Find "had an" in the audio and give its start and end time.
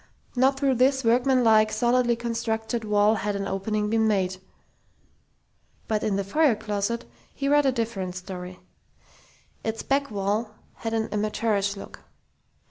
3.13-3.47, 10.77-11.07